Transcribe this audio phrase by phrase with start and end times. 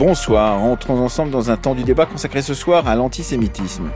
[0.00, 3.90] Bonsoir, entrons ensemble dans un temps du débat consacré ce soir à l'antisémitisme.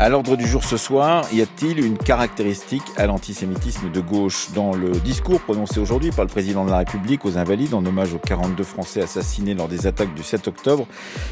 [0.00, 4.72] À l'ordre du jour ce soir, y a-t-il une caractéristique à l'antisémitisme de gauche Dans
[4.72, 8.18] le discours prononcé aujourd'hui par le président de la République aux Invalides en hommage aux
[8.18, 10.86] 42 Français assassinés lors des attaques du 7 octobre,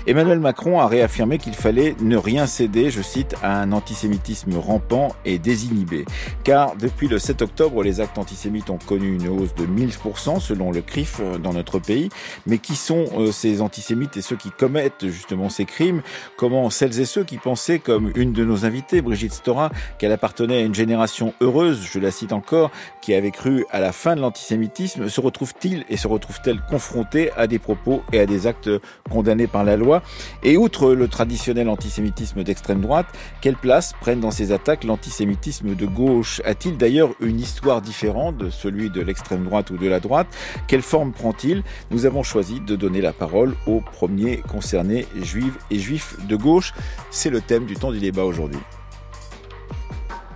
[0.06, 5.16] Emmanuel Macron a réaffirmé qu'il fallait ne rien céder, je cite, à un antisémitisme rampant
[5.24, 6.04] et désinhibé.
[6.44, 10.72] Car depuis le 7 octobre, les actes antisémites ont connu une hausse de 1000% selon
[10.72, 12.10] le CRIF euh, dans notre pays.
[12.46, 16.02] Mais qui sont euh, ces antisémites et ceux qui commettent justement ces crimes?
[16.36, 20.58] Comment celles et ceux qui pensaient comme une de nos invitée, Brigitte Stora, qu'elle appartenait
[20.58, 22.70] à une génération heureuse, je la cite encore,
[23.02, 27.46] qui avait cru à la fin de l'antisémitisme, se retrouve-t-il et se retrouve-t-elle confrontée à
[27.46, 28.70] des propos et à des actes
[29.10, 30.02] condamnés par la loi?
[30.42, 33.06] Et outre le traditionnel antisémitisme d'extrême droite,
[33.40, 36.40] quelle place prennent dans ces attaques l'antisémitisme de gauche?
[36.44, 40.28] A-t-il d'ailleurs une histoire différente de celui de l'extrême droite ou de la droite?
[40.66, 41.62] Quelle forme prend-il?
[41.90, 46.72] Nous avons choisi de donner la parole aux premiers concernés, juifs et juifs de gauche.
[47.10, 48.47] C'est le thème du temps du débat aujourd'hui.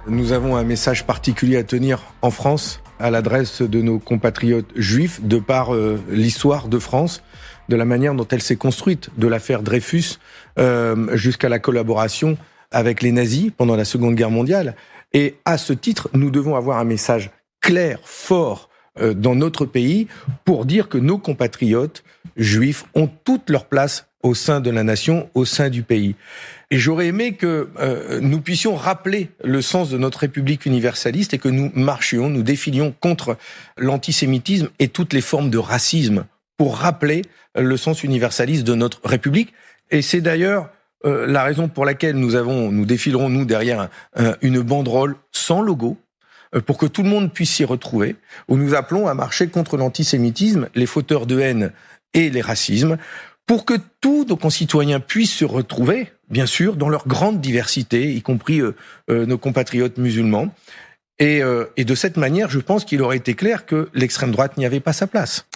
[0.06, 5.20] Nous avons un message particulier à tenir en France à l'adresse de nos compatriotes juifs
[5.22, 7.22] de par euh, l'histoire de France,
[7.68, 10.18] de la manière dont elle s'est construite, de l'affaire Dreyfus
[10.58, 12.36] euh, jusqu'à la collaboration
[12.70, 14.76] avec les nazis pendant la Seconde Guerre mondiale.
[15.12, 20.06] Et à ce titre, nous devons avoir un message clair, fort euh, dans notre pays
[20.44, 22.04] pour dire que nos compatriotes
[22.36, 26.14] juifs ont toute leur place au sein de la nation, au sein du pays.
[26.72, 31.38] Et j'aurais aimé que euh, nous puissions rappeler le sens de notre République universaliste et
[31.38, 33.36] que nous marchions, nous défilions contre
[33.76, 36.24] l'antisémitisme et toutes les formes de racisme
[36.56, 39.52] pour rappeler le sens universaliste de notre République.
[39.90, 40.70] Et c'est d'ailleurs
[41.04, 43.90] euh, la raison pour laquelle nous avons, nous défilerons nous derrière
[44.40, 45.98] une banderole sans logo
[46.54, 48.16] euh, pour que tout le monde puisse s'y retrouver,
[48.48, 51.72] où nous appelons à marcher contre l'antisémitisme, les fauteurs de haine
[52.14, 52.96] et les racismes,
[53.46, 58.22] pour que tous nos concitoyens puissent se retrouver, bien sûr, dans leur grande diversité, y
[58.22, 58.74] compris euh,
[59.10, 60.48] euh, nos compatriotes musulmans.
[61.18, 64.56] Et, euh, et, de cette manière, je pense qu'il aurait été clair que l'extrême droite
[64.56, 65.46] n'y avait pas sa place.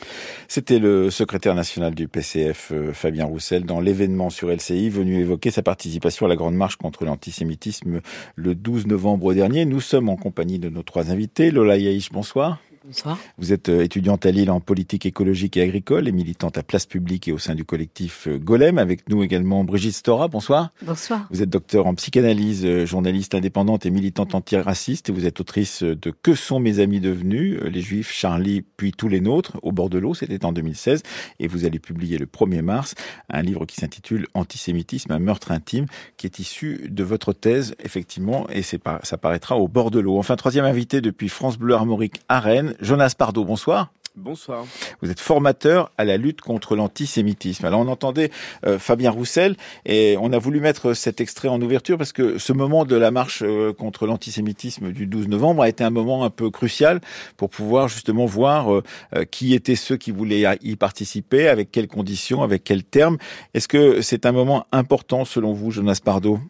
[0.46, 5.62] C'était le secrétaire national du PCF, Fabien Roussel, dans l'événement sur LCI, venu évoquer sa
[5.62, 8.00] participation à la Grande Marche contre l'antisémitisme
[8.36, 9.64] le 12 novembre dernier.
[9.64, 11.50] Nous sommes en compagnie de nos trois invités.
[11.50, 12.60] Lola Yaïch, bonsoir.
[12.86, 13.18] Bonsoir.
[13.36, 16.86] Vous êtes euh, étudiante à Lille en politique écologique et agricole et militante à Place
[16.86, 18.78] Publique et au sein du collectif euh, Golem.
[18.78, 20.28] Avec nous également Brigitte Stora.
[20.28, 20.70] Bonsoir.
[20.82, 21.26] Bonsoir.
[21.32, 25.08] Vous êtes docteur en psychanalyse, euh, journaliste indépendante et militante antiraciste.
[25.08, 29.08] Et vous êtes autrice de Que sont mes amis devenus Les Juifs, Charlie, puis tous
[29.08, 30.14] les nôtres, au bord de l'eau.
[30.14, 31.02] C'était en 2016.
[31.40, 32.94] Et vous allez publier le 1er mars
[33.30, 35.86] un livre qui s'intitule Antisémitisme, un meurtre intime,
[36.16, 38.48] qui est issu de votre thèse, effectivement.
[38.50, 40.18] Et c'est ça paraîtra au bord de l'eau.
[40.18, 43.92] Enfin, troisième invité depuis France Bleu Armorique à Rennes, Jonas Pardo, bonsoir.
[44.16, 44.64] Bonsoir.
[45.02, 47.66] Vous êtes formateur à la lutte contre l'antisémitisme.
[47.66, 48.30] Alors on entendait
[48.64, 52.54] euh, Fabien Roussel et on a voulu mettre cet extrait en ouverture parce que ce
[52.54, 56.30] moment de la marche euh, contre l'antisémitisme du 12 novembre a été un moment un
[56.30, 57.02] peu crucial
[57.36, 58.82] pour pouvoir justement voir euh,
[59.30, 63.18] qui étaient ceux qui voulaient y participer, avec quelles conditions, avec quels termes.
[63.52, 66.40] Est-ce que c'est un moment important selon vous, Jonas Pardo?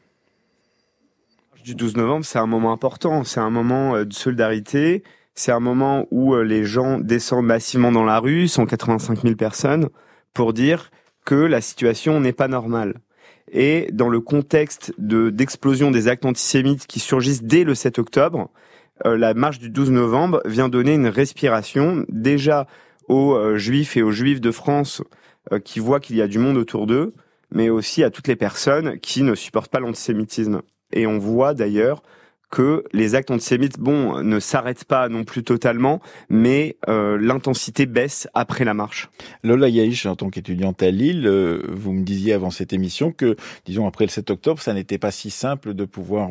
[1.64, 5.02] Du 12 novembre, c'est un moment important, c'est un moment de solidarité,
[5.36, 9.90] c'est un moment où euh, les gens descendent massivement dans la rue, 185 000 personnes,
[10.32, 10.90] pour dire
[11.24, 12.94] que la situation n'est pas normale.
[13.52, 18.50] Et dans le contexte de d'explosion des actes antisémites qui surgissent dès le 7 octobre,
[19.04, 22.66] euh, la marche du 12 novembre vient donner une respiration déjà
[23.08, 25.02] aux euh, juifs et aux juifs de France
[25.62, 27.14] qui voient qu'il y a du monde autour d'eux,
[27.52, 30.62] mais aussi à toutes les personnes qui ne supportent pas l'antisémitisme.
[30.92, 32.02] Et on voit d'ailleurs
[32.50, 38.28] que les actes antisémites, bon, ne s'arrêtent pas non plus totalement, mais euh, l'intensité baisse
[38.34, 39.10] après la marche.
[39.42, 43.36] Lola Yaïch, en tant qu'étudiante à Lille, euh, vous me disiez avant cette émission que,
[43.64, 46.30] disons, après le 7 octobre, ça n'était pas si simple de pouvoir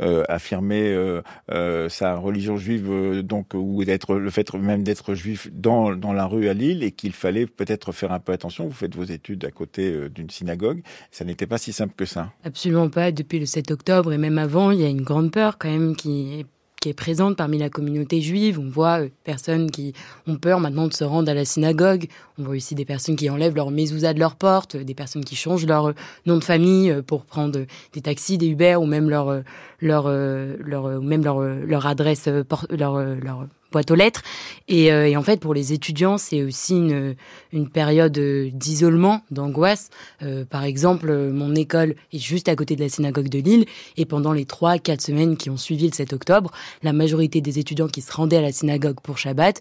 [0.00, 0.72] euh, affirmer
[1.88, 6.48] sa religion juive, donc, ou d'être le fait même d'être juif dans, dans la rue
[6.48, 8.66] à Lille, et qu'il fallait peut-être faire un peu attention.
[8.66, 10.82] Vous faites vos études à côté d'une synagogue.
[11.10, 12.32] Ça n'était pas si simple que ça.
[12.44, 13.12] Absolument pas.
[13.12, 15.96] Depuis le 7 octobre et même avant, il y a une grande peur quand même
[15.96, 16.46] qui est,
[16.96, 18.58] présente parmi la communauté juive.
[18.58, 19.92] On voit des euh, personnes qui
[20.26, 22.08] ont peur maintenant de se rendre à la synagogue.
[22.38, 25.36] On voit aussi des personnes qui enlèvent leur mezouza de leur porte, des personnes qui
[25.36, 25.94] changent leur euh,
[26.26, 29.42] nom de famille euh, pour prendre des taxis, des Uber ou même leur
[29.80, 32.28] leur leur même leur leur adresse
[32.70, 34.22] leur leur boîte aux lettres.
[34.68, 37.14] Et, et en fait, pour les étudiants, c'est aussi une,
[37.52, 39.90] une période d'isolement, d'angoisse.
[40.50, 43.66] par exemple, mon école est juste à côté de la synagogue de Lille,
[43.96, 46.52] et pendant les trois, quatre semaines qui ont suivi le 7 octobre,
[46.82, 49.60] la majorité des étudiants qui se rendaient à la synagogue pour Shabbat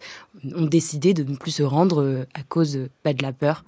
[0.55, 3.63] ont décidé de ne plus se rendre à cause pas de la peur.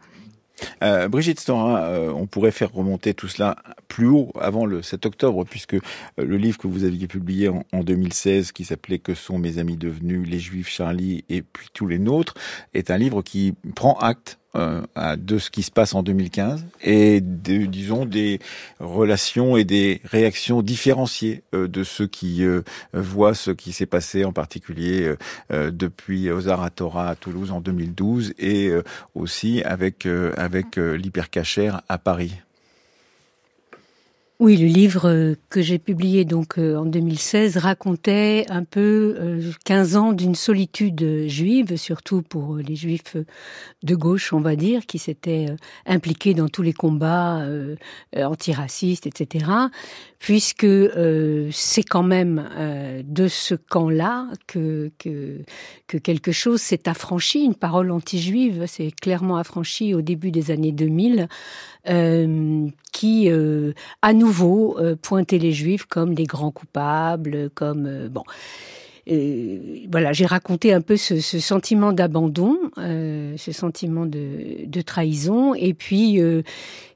[0.84, 3.58] Euh, Brigitte Stora, euh, on pourrait faire remonter tout cela
[3.88, 5.80] plus haut avant le 7 octobre, puisque euh,
[6.18, 9.78] le livre que vous aviez publié en, en 2016, qui s'appelait Que sont mes amis
[9.78, 12.34] devenus, les Juifs, Charlie et puis tous les nôtres,
[12.74, 14.82] est un livre qui prend acte euh,
[15.18, 18.40] de ce qui se passe en 2015 et de, disons des
[18.80, 22.62] relations et des réactions différenciées euh, de ceux qui euh,
[22.94, 25.16] voient ce qui s'est passé en particulier
[25.50, 26.30] depuis
[26.76, 28.72] Torah à Toulouse en 2012 et
[29.16, 30.06] aussi avec
[30.38, 32.34] avec l'hypercachère à Paris.
[34.40, 39.96] Oui, le livre euh, que j'ai publié donc euh, en 2016 racontait un peu 15
[39.96, 43.16] euh, ans d'une solitude juive, surtout pour les juifs
[43.84, 45.46] de gauche, on va dire, qui s'étaient
[45.86, 47.46] impliqués dans tous les combats
[48.16, 49.46] antiracistes, etc.
[50.20, 50.68] Puisque
[51.52, 55.42] c'est quand même de ce camp-là que, que,
[55.88, 60.72] que quelque chose s'est affranchi, une parole anti-juive s'est clairement affranchie au début des années
[60.72, 61.28] 2000
[61.90, 68.24] euh, qui euh, à nouveau euh, pointait les Juifs comme des grands coupables, comme bon.
[69.92, 75.74] voilà, j'ai raconté un peu ce, ce sentiment d'abandon, ce sentiment de, de, trahison, et
[75.74, 76.22] puis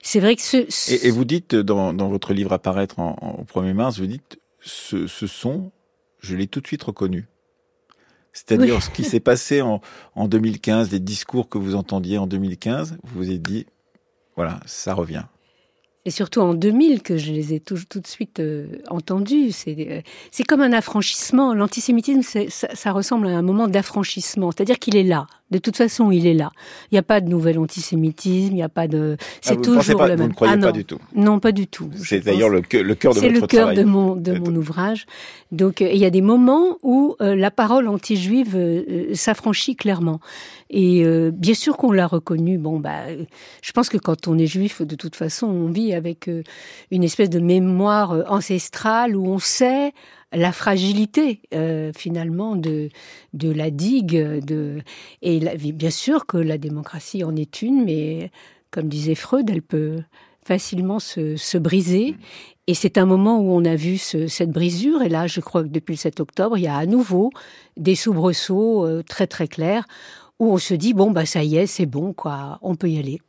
[0.02, 3.18] c'est vrai que ce, Et, et, vous dites dans, dans, votre livre à paraître en,
[3.22, 5.72] en, au 1er mars, vous dites ce, ce son,
[6.22, 7.28] je l'ai tout de suite reconnu.
[8.38, 9.82] C'est-à-dire ce qui s'est passé en,
[10.14, 13.66] en 2015, des discours que vous entendiez en 2015, vous vous êtes dit,
[14.36, 15.24] voilà, ça revient.
[16.08, 19.52] Et surtout en 2000 que je les ai tout, de suite euh, entendus.
[19.68, 20.02] Euh,
[20.32, 21.54] c'est comme un affranchissement.
[21.54, 24.52] L'antisémitisme, ça, ça, ressemble à un moment d'affranchissement.
[24.52, 25.28] C'est-à-dire qu'il est là.
[25.50, 26.52] De toute façon, il est là.
[26.92, 29.16] Il n'y a pas de nouvel antisémitisme, il n'y a pas de.
[29.42, 30.22] C'est ah, toujours pas, le même.
[30.24, 31.00] Vous ne croyez ah, pas du tout.
[31.16, 31.90] Non, pas du tout.
[31.96, 33.78] C'est d'ailleurs le, le cœur de votre C'est le cœur travail.
[33.78, 35.06] de mon de mon ouvrage.
[35.54, 40.20] Donc, euh, il y a des moments où euh, la parole anti-juive euh, s'affranchit clairement.
[40.70, 42.58] Et euh, bien sûr qu'on l'a reconnu.
[42.58, 43.04] Bon, bah,
[43.62, 46.30] je pense que quand on est juif, de toute façon, on vit avec
[46.92, 49.94] une espèce de mémoire ancestrale où on sait
[50.34, 52.90] la fragilité euh, finalement de
[53.34, 54.82] de la digue de
[55.22, 58.32] et la, bien sûr que la démocratie en est une mais
[58.72, 60.00] comme disait Freud elle peut
[60.48, 62.16] facilement se, se briser.
[62.68, 65.02] Et c'est un moment où on a vu ce, cette brisure.
[65.02, 67.32] Et là je crois que depuis le 7 octobre il y a à nouveau
[67.76, 69.86] des soubresauts euh, très très clairs
[70.40, 72.60] où on se dit bon bah ça y est c'est bon quoi.
[72.62, 73.20] On peut y aller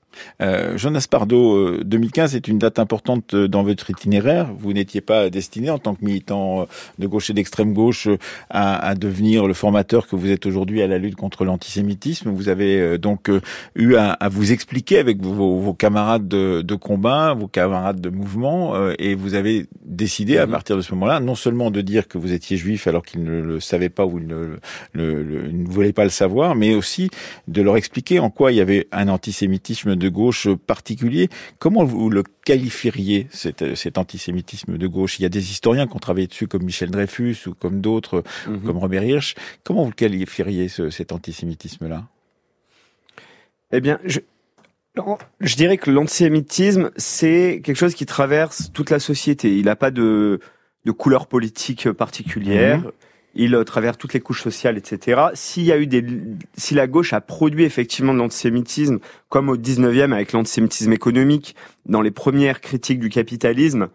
[0.40, 4.48] euh, Jonas Pardo, 2015 est une date importante euh, dans votre itinéraire.
[4.56, 6.64] Vous n'étiez pas destiné en tant que militant euh,
[6.98, 8.08] de gauche et d'extrême gauche
[8.50, 12.30] à, à, devenir le formateur que vous êtes aujourd'hui à la lutte contre l'antisémitisme.
[12.30, 13.30] Vous avez donc
[13.74, 18.10] eu à, à, vous expliquer avec vos, vos camarades de, de, combat, vos camarades de
[18.10, 20.52] mouvement, et vous avez décidé à mhm.
[20.52, 23.40] partir de ce moment-là, non seulement de dire que vous étiez juif alors qu'ils ne
[23.40, 24.56] le savaient pas ou ils ne,
[24.92, 27.10] le, le, ne voulaient pas le savoir, mais aussi
[27.46, 31.28] de leur expliquer en quoi il y avait un antisémitisme de gauche particulier.
[31.58, 35.18] Comment vous le qualifieriez, cet, cet, antisémitisme de gauche?
[35.18, 38.22] Il y a des historiens qui ont travaillé dessus, comme Michel Dreyfus ou comme d'autres,
[38.46, 38.58] mmh.
[38.58, 39.34] comme Robert Hirsch.
[39.64, 42.06] Comment vous le qualifieriez, ce, cet antisémitisme-là?
[43.72, 44.20] Eh bien, je,
[45.40, 49.56] je dirais que l'antisémitisme, c'est quelque chose qui traverse toute la société.
[49.58, 50.40] Il n'a pas de,
[50.84, 52.78] de couleur politique particulière.
[52.78, 52.92] Mmh
[53.38, 55.22] il euh, traverse toutes les couches sociales, etc.
[55.32, 56.04] S'il y a eu des,
[56.56, 61.54] si la gauche a produit effectivement de l'antisémitisme, comme au 19e avec l'antisémitisme économique,
[61.86, 63.88] dans les premières critiques du capitalisme,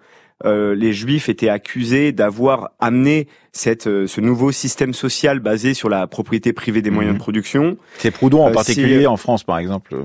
[0.45, 5.87] euh, les juifs étaient accusés d'avoir amené cette, euh, ce nouveau système social basé sur
[5.87, 7.17] la propriété privée des moyens mmh.
[7.17, 7.77] de production.
[7.99, 9.95] C'est Proudhon en euh, particulier en France, par exemple.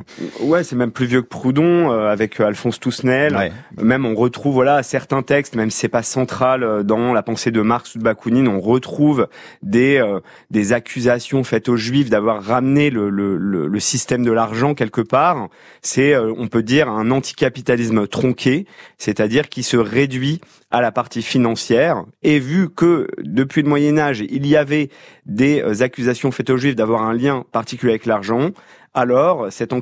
[0.40, 3.34] Ouais, c'est même plus vieux que Proudhon, euh, avec Alphonse Toussenel.
[3.34, 3.52] Ouais.
[3.82, 7.62] Même on retrouve voilà certains textes, même si c'est pas central dans la pensée de
[7.62, 9.28] Marx ou de Bakounine, on retrouve
[9.62, 10.04] des
[10.50, 15.00] des accusations faites aux Juifs d'avoir ramené le, le, le, le, système de l'argent quelque
[15.00, 15.48] part.
[15.80, 18.66] C'est, on peut dire, un anticapitalisme tronqué,
[18.98, 22.04] c'est-à-dire qui se réduit à la partie financière.
[22.22, 24.90] Et vu que depuis le Moyen Âge, il y avait
[25.26, 28.50] des euh, accusations faites aux Juifs d'avoir un lien particulier avec l'argent,
[28.94, 29.72] alors cet,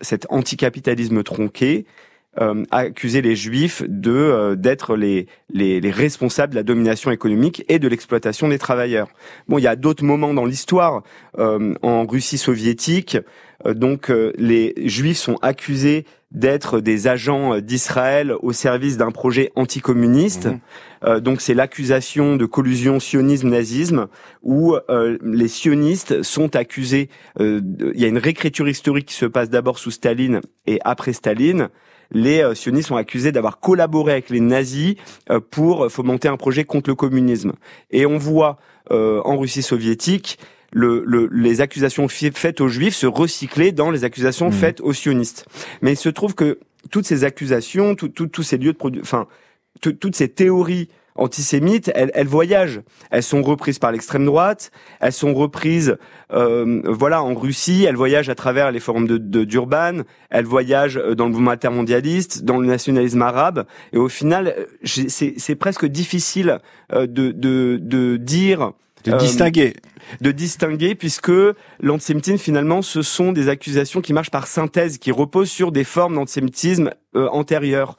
[0.00, 1.86] cet anticapitalisme tronqué
[2.40, 7.64] euh, accuser les juifs de euh, d'être les, les, les responsables de la domination économique
[7.68, 9.06] et de l'exploitation des travailleurs.
[9.46, 11.04] Bon, il y a d'autres moments dans l'histoire
[11.38, 13.18] euh, en Russie soviétique.
[13.64, 20.48] donc les juifs sont accusés d'être des agents d'Israël au service d'un projet anticommuniste.
[20.48, 21.20] Mmh.
[21.20, 24.08] donc c'est l'accusation de collusion sionisme-nazisme
[24.42, 24.74] où
[25.22, 27.08] les sionistes sont accusés.
[27.38, 31.68] Il y a une réécriture historique qui se passe d'abord sous Staline et après Staline
[32.12, 34.96] les euh, sionistes sont accusés d'avoir collaboré avec les nazis
[35.30, 37.52] euh, pour fomenter un projet contre le communisme.
[37.90, 38.58] Et on voit
[38.90, 40.38] euh, en Russie soviétique
[40.72, 44.52] le, les accusations faites aux juifs se recycler dans les accusations mmh.
[44.52, 45.46] faites aux sionistes.
[45.82, 46.58] Mais il se trouve que
[46.90, 49.28] toutes ces accusations, tous ces lieux de enfin,
[49.80, 52.80] toutes ces théories antisémites, elles, elles, voyagent.
[53.10, 55.96] Elles sont reprises par l'extrême droite, elles sont reprises,
[56.32, 60.96] euh, voilà, en Russie, elles voyagent à travers les forums de, de d'Urban, elles voyagent
[60.96, 65.54] euh, dans le mouvement intermondialiste, dans le nationalisme arabe, et au final, euh, c'est, c'est
[65.54, 66.58] presque difficile
[66.92, 68.72] euh, de, de, de dire...
[69.04, 69.74] De distinguer.
[70.22, 71.32] De distinguer, puisque
[71.80, 76.14] l'antisémitisme, finalement, ce sont des accusations qui marchent par synthèse, qui reposent sur des formes
[76.14, 77.98] d'antisémitisme euh, antérieures.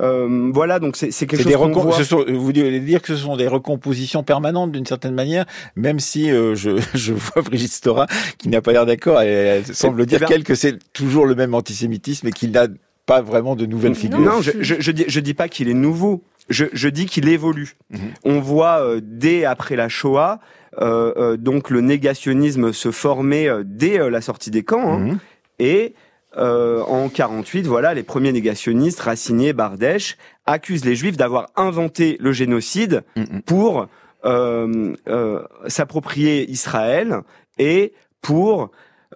[0.00, 1.46] Euh, voilà, donc c'est quelque chose.
[1.46, 1.98] Des qu'on voit.
[2.28, 5.46] vous voulez dire que ce sont des recompositions permanentes d'une certaine manière,
[5.76, 8.06] même si euh, je, je vois Brigitte Stora
[8.38, 11.54] qui n'a pas l'air d'accord et elle semble dire qu'elle que c'est toujours le même
[11.54, 12.66] antisémitisme et qu'il n'a
[13.06, 14.18] pas vraiment de nouvelles figures.
[14.18, 16.24] Non, je, je, je, dis, je dis pas qu'il est nouveau.
[16.48, 17.76] Je, je dis qu'il évolue.
[17.90, 18.00] Mhm.
[18.24, 20.40] On voit euh, dès après la Shoah,
[20.80, 25.18] euh, euh, donc le négationnisme se former dès la sortie des camps, hein, mhm.
[25.58, 25.94] et
[26.36, 32.32] euh, en 48, voilà, les premiers négationnistes, Racinier, Bardèche, accusent les Juifs d'avoir inventé le
[32.32, 33.42] génocide mm, mm.
[33.42, 33.88] pour
[34.24, 37.20] euh, euh, s'approprier Israël
[37.58, 38.70] et pour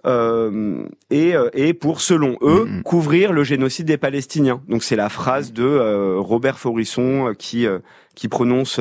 [0.05, 4.61] euh, et, euh, et pour, selon eux, mm, couvrir le génocide des Palestiniens.
[4.69, 7.67] Donc c'est la phrase de euh, Robert Forisson qui
[8.15, 8.79] qui prononce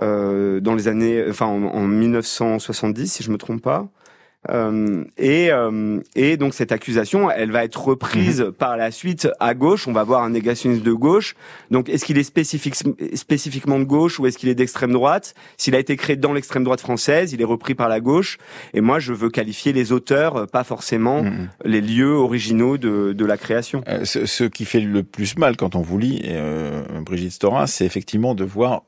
[0.00, 3.88] dans les années, enfin en, en, 1970, si je me trompe pas.
[4.50, 8.52] Euh, et, euh, et donc cette accusation, elle va être reprise mhm.
[8.52, 9.88] par la suite à gauche.
[9.88, 11.34] On va voir un négationniste de gauche.
[11.70, 12.76] Donc est-ce qu'il est spécifique,
[13.14, 15.34] spécifiquement de gauche ou est-ce qu'il est d'extrême droite?
[15.56, 18.38] S'il a été créé dans l'extrême droite française, il est repris par la gauche.
[18.74, 21.48] Et moi, je veux qualifier les auteurs, pas forcément mhm.
[21.64, 23.82] les lieux originaux de, de la création.
[23.88, 27.66] Euh, ce, ce, qui fait le plus mal quand on vous lit, euh, Brigitte Storin,
[27.66, 28.82] c'est effectivement de voir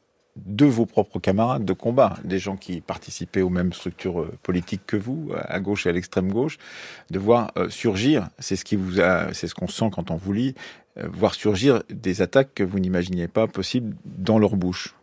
[0.47, 4.87] de vos propres camarades de combat, des gens qui participaient aux mêmes structures euh, politiques
[4.87, 6.59] que vous, à gauche et à l'extrême gauche,
[7.11, 10.55] de voir euh, surgir, c'est ce ce qu'on sent quand on vous lit,
[10.99, 14.95] euh, voir surgir des attaques que vous n'imaginiez pas possibles dans leur bouche.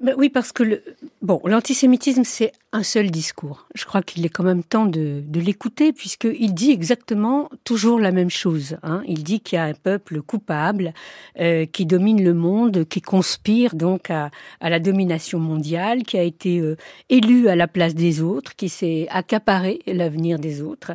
[0.00, 0.82] Ben oui, parce que
[1.20, 3.66] bon, l'antisémitisme, c'est un seul discours.
[3.74, 8.12] Je crois qu'il est quand même temps de, de l'écouter, puisqu'il dit exactement toujours la
[8.12, 8.76] même chose.
[8.82, 9.02] Hein.
[9.06, 10.94] Il dit qu'il y a un peuple coupable
[11.38, 16.22] euh, qui domine le monde, qui conspire donc à, à la domination mondiale, qui a
[16.22, 16.76] été euh,
[17.10, 20.92] élu à la place des autres, qui s'est accaparé l'avenir des autres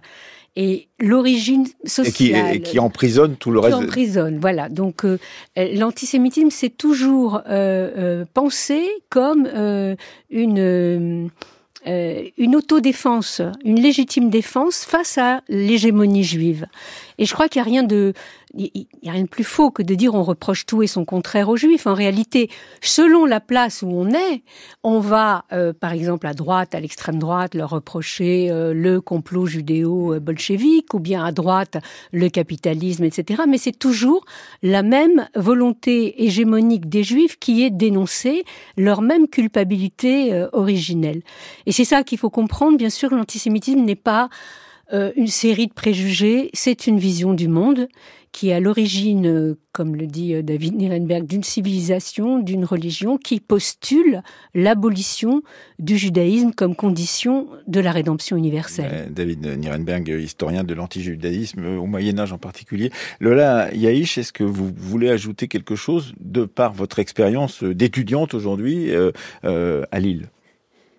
[0.57, 2.55] et l'origine sociale.
[2.55, 3.77] Et qui, qui, emprisonne tout le reste.
[3.77, 4.69] Qui emprisonne, voilà.
[4.69, 5.19] Donc euh,
[5.55, 9.95] l'antisémitisme, c'est toujours euh, euh, pensé comme euh,
[10.31, 11.29] une
[11.87, 16.65] euh, une autodéfense, une légitime défense face à l'hégémonie juive.
[17.17, 18.13] Et je crois qu'il n'y a rien de,
[18.53, 21.05] il y a rien de plus faux que de dire on reproche tout et son
[21.05, 21.87] contraire aux juifs.
[21.87, 22.49] En réalité,
[22.81, 24.43] selon la place où on est,
[24.83, 29.45] on va, euh, par exemple, à droite, à l'extrême droite, leur reprocher euh, le complot
[29.45, 31.77] judéo-bolchevique, ou bien à droite,
[32.11, 33.43] le capitalisme, etc.
[33.47, 34.25] Mais c'est toujours
[34.63, 38.43] la même volonté hégémonique des juifs qui est dénoncée,
[38.77, 41.21] leur même culpabilité euh, originelle.
[41.65, 42.77] Et c'est ça qu'il faut comprendre.
[42.77, 44.29] Bien sûr, l'antisémitisme n'est pas
[44.91, 47.87] une série de préjugés, c'est une vision du monde
[48.37, 53.17] qui est à l'origine, euh, comme le dit euh, David Nirenberg, d'une civilisation, d'une religion
[53.17, 54.21] qui postule
[54.53, 55.41] l'abolition
[55.79, 59.11] du judaïsme comme condition de la rédemption universelle.
[59.11, 62.91] David Nirenberg, historien de l'antijudaïsme, euh, au Moyen Âge en particulier.
[63.19, 68.91] Lola Yaïch, est-ce que vous voulez ajouter quelque chose de par votre expérience d'étudiante aujourd'hui
[69.43, 70.29] à Lille?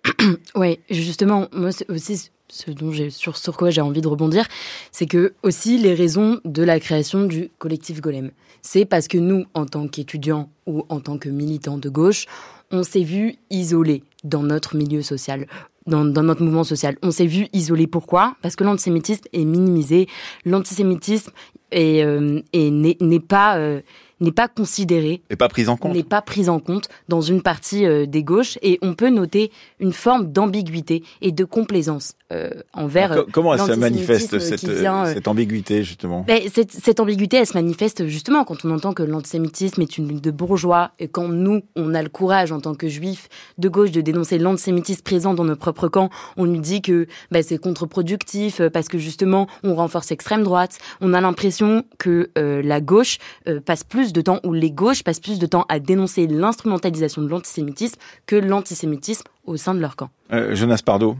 [0.54, 4.46] Oui, justement, moi aussi ce dont j'ai sur, quoi j'ai envie de rebondir,
[4.92, 8.30] c'est que aussi les raisons de la création du collectif Golem.
[8.62, 12.26] C'est parce que nous, en tant qu'étudiants ou en tant que militants de gauche,
[12.70, 15.46] on s'est vu isolés dans notre milieu social,
[15.86, 16.96] dans, notre mouvement social.
[17.02, 17.86] On s'est vu isolés.
[17.86, 18.36] Pourquoi?
[18.42, 20.06] Parce que l'antisémitisme est minimisé.
[20.44, 21.32] L'antisémitisme
[21.74, 23.80] euh, n'est pas euh,
[24.20, 27.42] n'est pas considérée, n'est pas prise en compte, n'est pas prise en compte dans une
[27.42, 32.50] partie euh, des gauches, et on peut noter une forme d'ambiguïté et de complaisance euh,
[32.72, 33.12] envers.
[33.12, 36.24] Alors, comment elle se manifeste cette, cette, ambiguïté justement?
[36.26, 40.08] Ben, cette, cette, ambiguïté, elle se manifeste justement quand on entend que l'antisémitisme est une
[40.08, 43.68] lutte de bourgeois, et quand nous, on a le courage en tant que juifs de
[43.68, 47.58] gauche de dénoncer l'antisémitisme présent dans nos propres camps, on nous dit que ben, c'est
[47.58, 50.78] contre-productif parce que justement on renforce l'extrême droite.
[51.00, 53.18] On a l'impression que la gauche
[53.64, 57.28] passe plus de temps, ou les gauches passent plus de temps à dénoncer l'instrumentalisation de
[57.28, 57.96] l'antisémitisme
[58.26, 60.10] que l'antisémitisme au sein de leur camp.
[60.32, 61.16] Euh, Jonas Pardo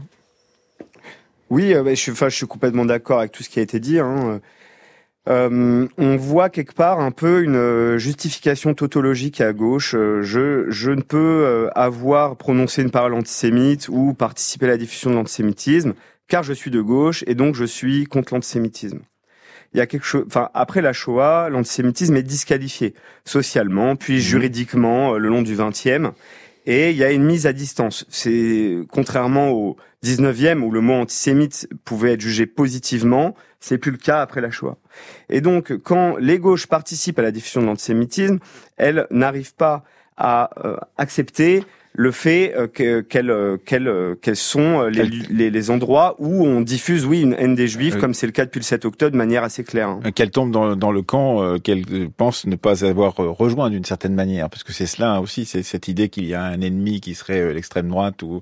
[1.49, 3.79] Oui, euh, bah, je, suis, je suis complètement d'accord avec tout ce qui a été
[3.79, 3.99] dit.
[3.99, 4.39] Hein.
[5.27, 9.91] Euh, on voit quelque part un peu une justification tautologique à gauche.
[9.91, 15.15] Je, je ne peux avoir prononcé une parole antisémite ou participer à la diffusion de
[15.15, 15.93] l'antisémitisme
[16.29, 18.99] car je suis de gauche et donc je suis contre l'antisémitisme
[19.73, 20.23] il y a quelque chose.
[20.27, 22.93] Enfin, après la Shoah, l'antisémitisme est disqualifié
[23.25, 24.19] socialement, puis mhm.
[24.19, 26.11] juridiquement euh, le long du XXe,
[26.65, 28.05] et il y a une mise à distance.
[28.09, 33.97] C'est contrairement au 19e où le mot antisémite pouvait être jugé positivement, c'est plus le
[33.97, 34.77] cas après la Shoah.
[35.29, 38.39] Et donc, quand les gauches participent à la diffusion de l'antisémitisme,
[38.77, 39.83] elles n'arrivent pas
[40.17, 41.63] à euh, accepter
[41.99, 42.67] le fait euh,
[43.01, 47.67] qu'elles euh, euh, qu'elles sont les, les, endroits où on diffuse, oui, une haine des
[47.67, 49.89] juifs, comme c'est le cas depuis le 7 octobre, de manière assez claire.
[49.89, 50.11] Hein.
[50.15, 54.49] Qu'elles tombent dans, dans le camp qu'elles pensent ne pas avoir rejoint d'une certaine manière,
[54.49, 57.53] parce que c'est cela aussi, c'est cette idée qu'il y a un ennemi qui serait
[57.53, 58.39] l'extrême droite ou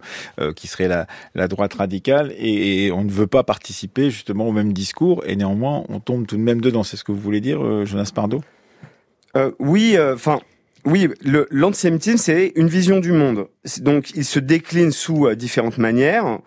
[0.56, 4.72] qui serait la, la droite radicale, et, on ne veut pas participer justement au même
[4.72, 6.84] discours, et néanmoins on tombe tout de même dedans.
[6.84, 8.42] C'est ce que vous voulez dire, Jonas Pardo?
[9.36, 10.40] Euh, Oui, enfin.
[10.88, 11.10] Oui,
[11.52, 13.50] l'antisémitisme, c'est une vision du monde.
[13.82, 16.40] Donc, il se décline sous euh, différentes manières.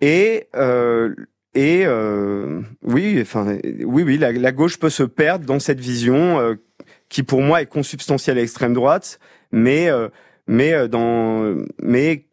[0.00, 1.14] Et, euh,
[1.54, 6.54] et euh, oui, enfin, oui, oui, la, gauche peut se perdre dans cette vision euh,
[7.08, 9.20] qui, pour moi, est consubstantielle à l'extrême droite,
[9.52, 10.08] mais, euh,
[10.48, 12.26] mais, euh, dans, mais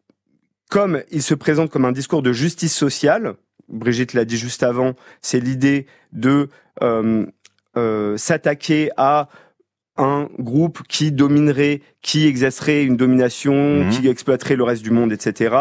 [0.72, 3.36] comme il se présente comme un discours de justice sociale,
[3.70, 6.50] Brigitte l'a dit juste avant, c'est l'idée de
[8.18, 9.30] s'attaquer à
[9.98, 13.90] un groupe qui dominerait, qui exercerait une domination, mhm.
[13.90, 15.56] qui exploiterait le reste du monde, etc.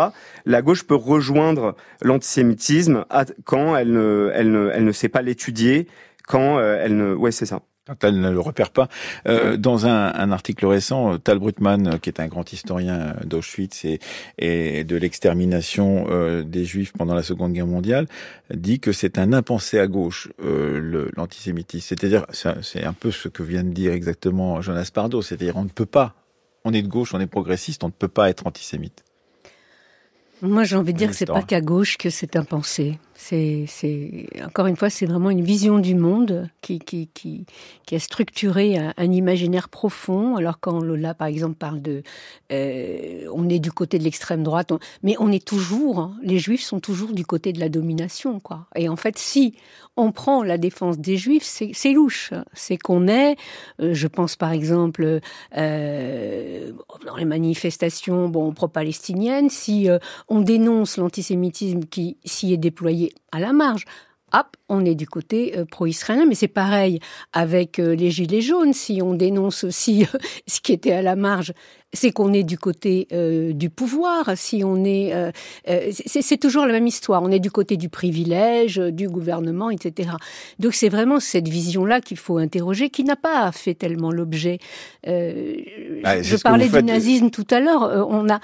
[0.46, 3.04] La gauche peut rejoindre l'antisémitisme
[3.44, 5.86] quand elle ne, elle ne, elle ne sait pas l'étudier,
[6.26, 8.88] quand euh, elle ne, ouais, c'est ça quand elle ne le repère pas.
[9.26, 13.84] Euh, dans un, un, article récent, Tal Brutmann, euh, qui est un grand historien d'Auschwitz
[13.84, 14.00] et,
[14.38, 18.06] et, de l'extermination euh, des Juifs pendant la Seconde Guerre mondiale,
[18.52, 21.88] dit que c'est un impensé à gauche, euh, l'antisémitisme.
[21.88, 25.68] C'est-à-dire, c'est un peu ce que vient de dire exactement Jonas Pardo, c'est-à-dire on ne
[25.68, 26.14] peut pas,
[26.64, 29.04] on est de gauche, on est progressiste, on ne peut pas être antisémite.
[30.42, 32.98] Moi, j'ai envie de dire que c'est pas qu'à gauche que c'est impensé.
[33.22, 36.80] C'est, encore une fois, c'est vraiment une vision du monde qui
[37.92, 40.36] a structuré un, imaginaire profond.
[40.36, 42.02] Alors quand Lola, par exemple, parle de,
[42.50, 46.62] euh, on est du côté de l'extrême droite, mais on est toujours, hein, les Juifs
[46.62, 48.66] sont toujours du côté de la domination, quoi.
[48.74, 49.54] Et en fait, si
[49.96, 52.32] on prend la défense des Juifs, c'est, louche.
[52.54, 53.36] C'est qu'on est,
[53.80, 55.20] euh, je pense par exemple
[55.56, 56.72] euh,
[57.06, 59.88] dans les manifestations, bon, pro-palestiniennes, si
[60.28, 63.84] on dénonce l'antisémitisme qui s'y est déployé à la marge.
[64.32, 67.00] Hop, on est du côté euh, pro-israélien, mais c'est pareil
[67.32, 68.72] avec euh, les gilets jaunes.
[68.72, 71.52] Si on dénonce aussi euh, ce qui était à la marge,
[71.92, 73.08] c'est qu'on est du côté
[73.52, 74.30] du pouvoir.
[74.36, 75.12] Si on est,
[75.90, 77.20] c'est toujours la même histoire.
[77.20, 80.10] On est du côté du privilège, du gouvernement, etc.
[80.60, 84.60] Donc c'est vraiment cette vision-là qu'il faut interroger, qui n'a pas fait tellement l'objet.
[85.04, 88.06] Bah, je parlais du nazisme tout à l'heure.
[88.08, 88.38] on a,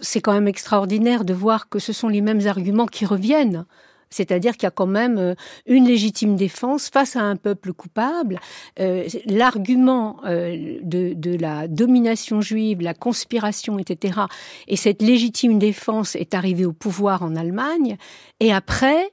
[0.00, 3.66] c'est quand même extraordinaire de voir que ce sont les mêmes arguments qui reviennent.
[4.10, 5.34] C'est-à-dire qu'il y a quand même euh,
[5.66, 8.40] une légitime défense face à un peuple coupable.
[8.80, 14.20] Euh, L'argument euh, de, de, la domination juive, la conspiration, etc.
[14.66, 17.96] Et cette légitime défense est arrivée au pouvoir en Allemagne.
[18.40, 19.12] Et après,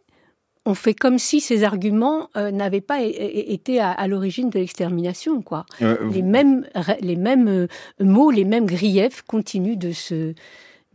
[0.66, 5.42] on fait comme si ces arguments euh, n'avaient pas été à, à l'origine de l'extermination,
[5.42, 5.66] quoi.
[5.80, 6.66] les mêmes,
[7.02, 7.68] les mêmes
[8.00, 10.34] mots, les mêmes griefs continuent de se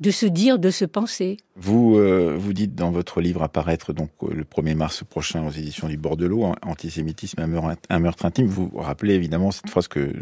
[0.00, 1.36] de se dire, de se penser.
[1.56, 5.50] Vous euh, vous dites dans votre livre apparaître donc euh, le 1er mars prochain aux
[5.50, 8.46] éditions du Bordelot, hein, antisémitisme, un meurtre, intime.
[8.46, 10.12] Vous rappelez évidemment cette phrase que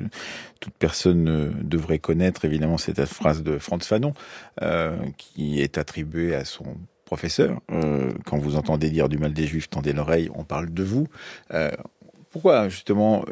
[0.61, 4.15] toute personne euh, devrait connaître, évidemment cette phrase de Franz Fanon
[5.17, 6.65] qui est attribuée à son
[7.05, 7.61] professeur.
[8.27, 11.07] Quand vous entendez dire du mal des Juifs, tendez l'oreille, on parle de vous.
[12.31, 13.25] pourquoi justement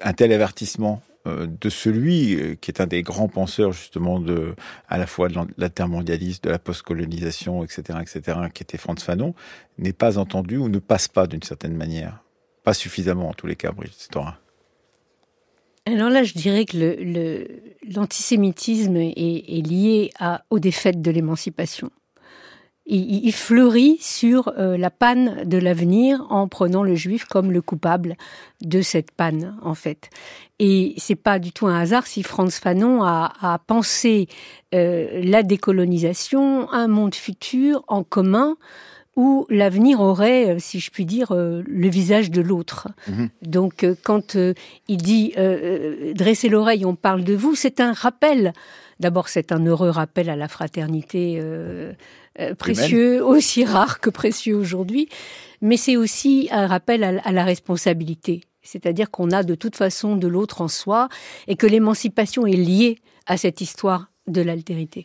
[0.00, 4.54] un tel avertissement de celui euh, qui est un des grands penseurs justement de
[4.88, 9.34] à la fois de l'intermondialisme, de la postcolonisation, etc., etc., qui était Franz Fanon,
[9.78, 12.22] n'est pas entendu ou ne passe pas d'une certaine manière,
[12.64, 14.16] pas suffisamment en tous les cas, Brigitte.
[15.86, 17.46] Alors là, je dirais que
[17.94, 20.10] l'antisémitisme est, est, lié
[20.50, 21.90] aux défaites de l'émancipation
[22.88, 28.16] il, fleurit sur euh, la panne de l'avenir en prenant le juif comme le coupable
[28.62, 30.08] de cette panne, en fait.
[30.58, 34.26] Et c'est pas du tout un hasard si Franz Fanon a, pensé
[34.74, 38.56] euh, la décolonisation, un monde futur en commun
[39.16, 42.88] où l'avenir aurait, euh, si je puis dire, le visage de l'autre.
[43.06, 43.28] Mhm.
[43.42, 44.36] Donc, quand
[44.88, 45.34] il dit
[46.14, 48.54] dresser l'oreille, on parle de vous, c'est un rappel.
[49.00, 51.92] D'abord, c'est un heureux rappel à la fraternité euh,
[52.58, 55.08] précieux, aussi rare que précieux aujourd'hui,
[55.60, 58.42] mais c'est aussi un rappel à la responsabilité.
[58.62, 61.08] C'est-à-dire qu'on a de toute façon de l'autre en soi
[61.46, 65.04] et que l'émancipation est liée à cette histoire de l'altérité.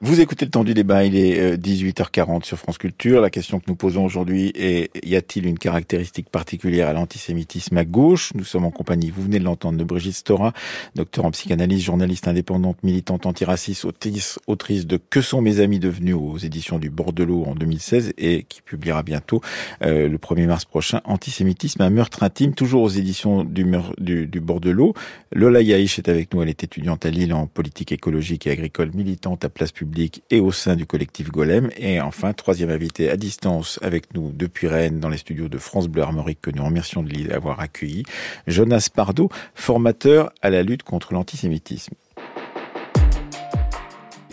[0.00, 3.20] Vous écoutez le temps du débat, il est 18h40 euh, sur France Culture.
[3.20, 7.84] La question que nous posons aujourd'hui est y a-t-il une caractéristique particulière à l'antisémitisme à
[7.84, 8.30] gauche?
[8.36, 10.52] Nous sommes en compagnie, vous venez de l'entendre, de Brigitte Stora,
[10.94, 16.38] docteur en psychanalyse, journaliste indépendante, militante antiraciste, autrice, de Que sont mes amis devenus aux
[16.38, 19.40] éditions du Bordelot en 2016 et qui publiera bientôt
[19.82, 23.66] euh, le 1er mars prochain Antisémitisme, un meurtre intime, toujours aux éditions du,
[23.98, 24.94] du, du Bordelot.
[25.32, 28.92] Lola Yaïch est avec nous, elle est étudiante à Lille en politique écologique et agricole,
[28.94, 29.87] militante à Place Publique
[30.30, 31.70] et au sein du collectif Golem.
[31.76, 35.88] Et enfin, troisième invité à distance avec nous depuis Rennes dans les studios de France
[35.88, 38.04] Bleu Armorique que nous remercions de l'avoir accueilli,
[38.46, 41.94] Jonas Pardo, formateur à la lutte contre l'antisémitisme.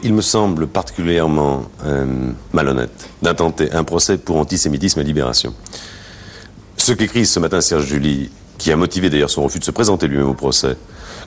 [0.04, 5.54] Il me semble particulièrement euh, malhonnête d'intenter un procès pour antisémitisme et libération.
[6.78, 10.08] Ce qu'écrit ce matin Serge Julie, qui a motivé d'ailleurs son refus de se présenter
[10.08, 10.78] lui-même au procès,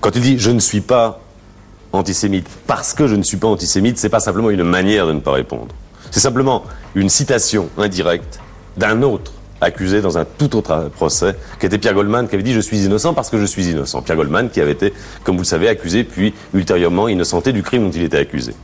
[0.00, 1.20] quand il dit je ne suis pas
[1.92, 5.20] antisémite parce que je ne suis pas antisémite, c'est pas simplement une manière de ne
[5.20, 5.68] pas répondre.
[6.11, 8.40] C'est simplement une citation indirecte
[8.77, 12.53] d'un autre accusé dans un tout autre procès, qui était Pierre Goldman, qui avait dit
[12.53, 14.03] je suis innocent parce que je suis innocent.
[14.03, 14.92] Pierre Goldman qui avait été,
[15.24, 18.55] comme vous le savez, accusé puis ultérieurement innocenté du crime dont il était accusé.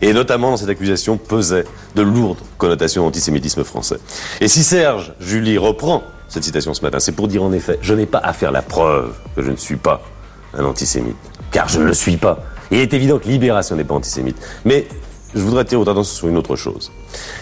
[0.00, 1.64] Et notamment dans cette accusation pesait
[1.96, 3.98] de lourdes connotations d'antisémitisme français.
[4.40, 7.94] Et si Serge Julie reprend cette citation ce matin, c'est pour dire en effet, je
[7.94, 10.02] n'ai pas à faire la preuve que je ne suis pas
[10.56, 11.16] un antisémite,
[11.50, 12.38] car je ne le suis pas.
[12.70, 14.36] Il est évident que Libération n'est pas antisémite.
[14.64, 14.86] Mais
[15.34, 16.90] je voudrais attirer votre attention sur une autre chose.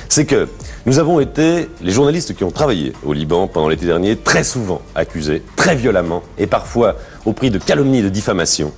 [0.08, 0.48] C'est que
[0.86, 4.82] nous avons été, les journalistes qui ont travaillé au Liban pendant l'été dernier, très souvent
[4.94, 8.72] accusés, très violemment, et parfois au prix de calomnies et de diffamations,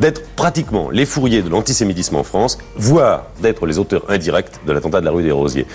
[0.00, 5.00] d'être pratiquement les fourriers de l'antisémitisme en France, voire d'être les auteurs indirects de l'attentat
[5.00, 5.66] de la rue des Rosiers.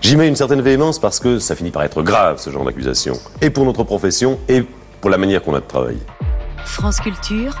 [0.00, 3.14] J'y mets une certaine véhémence parce que ça finit par être grave, ce genre d'accusation,
[3.40, 4.64] et pour notre profession, et
[5.00, 6.00] pour la manière qu'on a de travailler.
[6.64, 7.54] France Culture,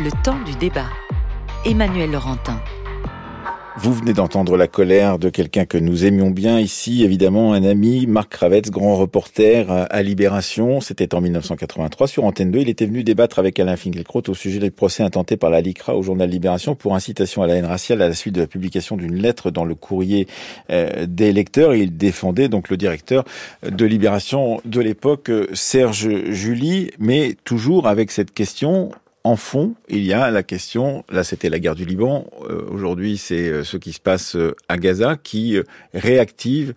[0.00, 0.86] le temps du débat.
[1.64, 2.60] Emmanuel Laurentin.
[3.80, 8.06] Vous venez d'entendre la colère de quelqu'un que nous aimions bien ici, évidemment un ami,
[8.06, 10.80] Marc Kravetz, grand reporter à Libération.
[10.80, 12.60] C'était en 1983 sur Antenne 2.
[12.60, 15.96] Il était venu débattre avec Alain Finkielkraut au sujet des procès intentés par la LICRA
[15.96, 18.96] au journal Libération pour incitation à la haine raciale à la suite de la publication
[18.96, 20.26] d'une lettre dans le courrier
[20.70, 21.74] euh, des lecteurs.
[21.74, 23.24] Il défendait donc le directeur
[23.68, 28.90] de Libération de l'époque, Serge Julie, mais toujours avec cette question
[29.28, 33.18] en fond, il y a la question, là c'était la guerre du Liban, euh, aujourd'hui
[33.18, 35.58] c'est euh, ce qui se passe euh, à Gaza qui
[35.92, 36.72] réactive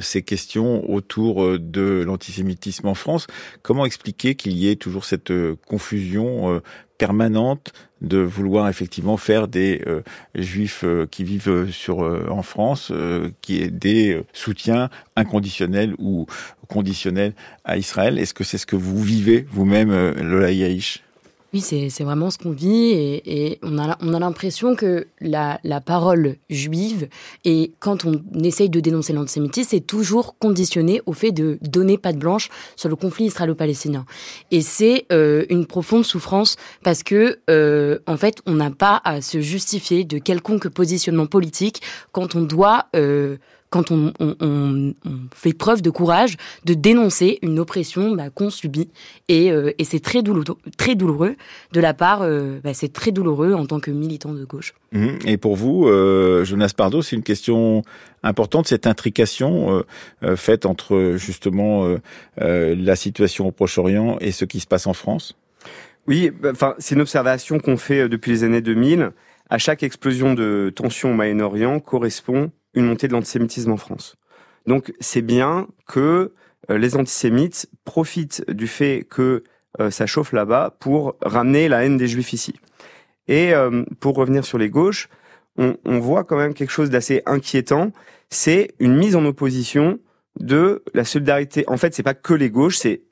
[0.00, 3.26] ces questions autour de l'antisémitisme en France.
[3.62, 5.32] Comment expliquer qu'il y ait toujours cette
[5.66, 6.60] confusion
[6.98, 9.82] permanente de vouloir effectivement faire des
[10.34, 11.68] juifs qui vivent
[12.28, 12.92] en France
[13.40, 16.26] qui est des soutiens inconditionnels ou
[16.68, 17.34] conditionnels
[17.64, 18.18] à Israël?
[18.18, 21.04] Est-ce que c'est ce que vous vivez vous-même Lola Yahish?
[21.54, 22.90] Oui, c'est vraiment ce qu'on vit
[23.24, 27.08] et, on a, on a l'impression que la, la, parole juive,
[27.44, 32.16] et quand on essaye de dénoncer l'antisémitisme, c'est toujours conditionné au fait de donner patte
[32.16, 34.04] blanche sur le conflit israélo-palestinien.
[34.50, 39.20] Et c'est euh, une profonde souffrance parce que, euh, en fait, on n'a pas à
[39.20, 42.86] se justifier de quelconque positionnement politique quand on doit...
[42.96, 43.36] Euh,
[43.74, 44.94] quand on,
[45.34, 48.88] fait preuve de courage de dénoncer une oppression bah, qu'on subit.
[49.26, 51.34] Et, euh, c'est très douloureux, très douloureux
[51.72, 54.74] de la part, euh, bah, c'est très douloureux en tant que militant de gauche.
[54.92, 55.18] Mhm.
[55.26, 57.82] Et pour vous, euh, Jonas Pardo, c'est une question
[58.22, 59.82] importante, cette intrication
[60.36, 61.96] faite entre justement
[62.38, 65.36] la situation au Proche-Orient et ce qui se passe en France?
[66.06, 69.10] Oui, bah, enfin, c'est une observation qu'on fait depuis les années 2000.
[69.50, 74.16] À chaque explosion de tension au Moyen-Orient correspond une montée de l'antisémitisme en France.
[74.66, 76.32] Donc c'est bien que
[76.70, 79.44] euh, les antisémites profitent du fait que
[79.80, 82.54] euh, ça chauffe là-bas pour ramener la haine des juifs ici.
[83.28, 85.08] Et euh, pour revenir sur les gauches,
[85.56, 87.92] on, on voit quand même quelque chose d'assez inquiétant,
[88.30, 89.98] c'est une mise en opposition
[90.40, 91.64] de la solidarité.
[91.68, 93.02] En fait, c'est pas que les gauches, c'est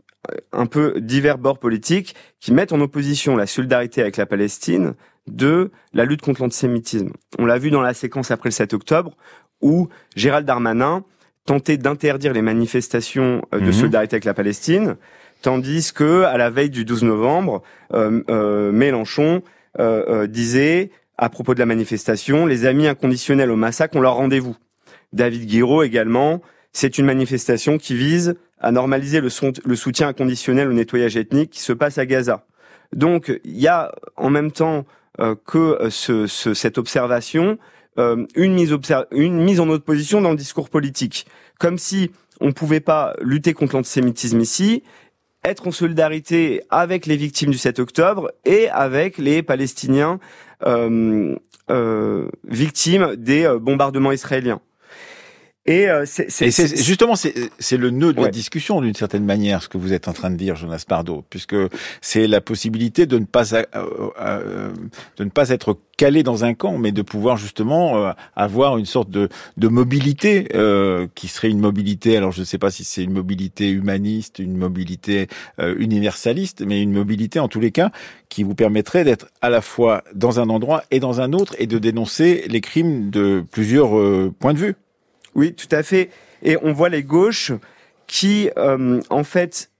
[0.52, 4.94] un peu divers bords politiques qui mettent en opposition la solidarité avec la Palestine
[5.26, 7.12] de la lutte contre l'antisémitisme.
[7.38, 9.16] On l'a vu dans la séquence après le 7 octobre
[9.62, 11.04] où Gérald Darmanin
[11.44, 13.72] tentait d'interdire les manifestations euh, de mhm.
[13.72, 14.96] solidarité avec la Palestine,
[15.40, 17.62] tandis que à la veille du 12 novembre,
[17.94, 19.42] euh, euh, Mélenchon
[20.28, 24.54] disait à propos de la manifestation, les amis inconditionnels au massacre ont leur rendez-vous.
[25.14, 26.42] David Guiraud également,
[26.74, 29.30] c'est une manifestation qui vise à normaliser le,
[29.64, 32.44] le soutien inconditionnel au nettoyage ethnique qui se passe à Gaza.
[32.94, 34.84] Donc il y a en même temps
[35.46, 37.56] que ce, cette observation,
[37.98, 41.26] euh, une, mise en opposition dans le discours politique.
[41.58, 44.82] Comme si on ne pouvait pas lutter contre l'antisémitisme ici,
[45.44, 50.20] être en solidarité avec les victimes du 7 octobre et avec les Palestiniens
[50.64, 51.36] euh,
[51.70, 54.60] euh, victimes des bombardements israéliens.
[55.64, 59.78] Et euh, c'est justement c'est le nœud de la discussion d'une certaine manière ce que
[59.78, 61.54] vous êtes en train de dire Jonas Pardo puisque
[62.00, 63.62] c'est la possibilité de ne pas euh,
[64.20, 64.72] euh,
[65.18, 68.86] de ne pas être calé dans un camp mais de pouvoir justement euh, avoir une
[68.86, 70.48] sorte de de mobilité
[71.14, 74.56] qui serait une mobilité alors je ne sais pas si c'est une mobilité humaniste une
[74.56, 75.28] mobilité
[75.60, 77.92] universaliste mais une mobilité en tous les cas
[78.28, 81.68] qui vous permettrait d'être à la fois dans un endroit et dans un autre et
[81.68, 83.90] de dénoncer les crimes de plusieurs
[84.40, 84.74] points de vue.
[85.34, 86.10] Oui, tout à fait.
[86.42, 87.52] Et on voit les gauches
[88.06, 89.70] qui, euh, en fait,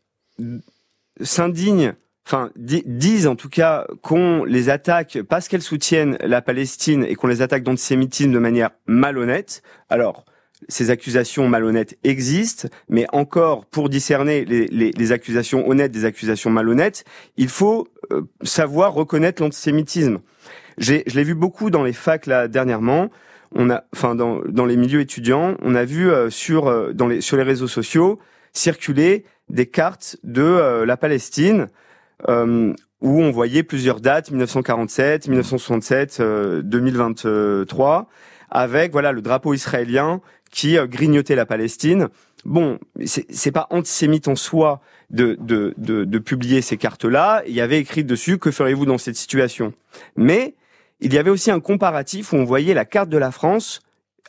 [1.21, 1.95] s'indignent,
[2.27, 7.27] enfin disent en tout cas qu'on les attaque parce qu'elles soutiennent la Palestine et qu'on
[7.27, 9.62] les attaque d'antisémitisme de manière malhonnête.
[9.91, 10.25] Alors,
[10.69, 17.05] ces accusations malhonnêtes existent, mais encore pour discerner les, accusations honnêtes des accusations malhonnêtes,
[17.37, 20.21] il faut euh, savoir reconnaître l'antisémitisme.
[20.79, 23.11] Je l'ai vu beaucoup dans les facs là dernièrement
[23.55, 27.07] on a, enfin dans, dans les milieux étudiants, on a vu euh, sur euh, dans
[27.07, 28.19] les sur les réseaux sociaux
[28.53, 31.69] circuler des cartes de euh, la Palestine
[32.29, 36.23] où on voyait plusieurs dates 1947, 1967,
[36.62, 38.09] 2023
[38.49, 40.21] avec voilà le drapeau israélien
[40.53, 42.11] qui grignotait la Palestine.
[42.45, 47.43] Bon, c'est pas antisémite en soi de, de, de, de publier ces cartes-là.
[47.49, 49.73] Il y avait écrit dessus que feriez-vous dans cette situation?
[50.15, 50.55] Mais
[51.03, 53.81] il y avait aussi un comparatif où on voyait la carte de la France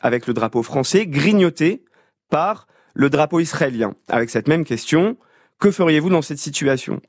[0.02, 1.84] avec le drapeau français grignoté
[2.30, 5.16] par le drapeau israélien, avec cette même question,
[5.60, 7.00] que feriez-vous dans cette situation?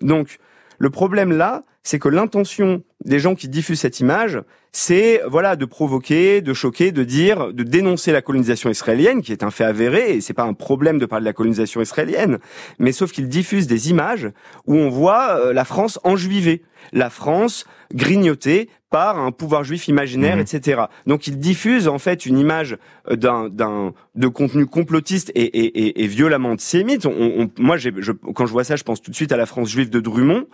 [0.00, 0.38] Donc,
[0.78, 4.40] le problème là, c'est que l'intention des gens qui diffusent cette image,
[4.72, 9.42] c'est voilà de provoquer, de choquer, de dire, de dénoncer la colonisation israélienne, qui est
[9.42, 12.38] un fait avéré, et c'est pas un problème de parler de la colonisation israélienne,
[12.78, 14.30] mais sauf qu'ils diffusent des images
[14.66, 16.62] où on voit euh, la France enjuivée,
[16.92, 20.40] la France grignotée par un pouvoir juif imaginaire, mmh.
[20.40, 20.82] etc.
[21.06, 22.76] Donc ils diffusent en fait une image
[23.10, 27.06] euh, d'un de contenu complotiste et, et, et, violemment antisémite.
[27.06, 27.90] On, moi, je,
[28.34, 30.46] quand je vois ça, je pense tout de suite à la France juive de Drummond.